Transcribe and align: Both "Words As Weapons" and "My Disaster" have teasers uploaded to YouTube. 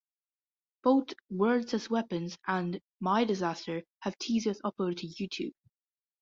Both 0.81 1.13
"Words 1.29 1.75
As 1.75 1.87
Weapons" 1.91 2.35
and 2.47 2.81
"My 2.99 3.23
Disaster" 3.23 3.83
have 3.99 4.17
teasers 4.17 4.59
uploaded 4.63 4.97
to 5.01 5.05
YouTube. 5.07 5.53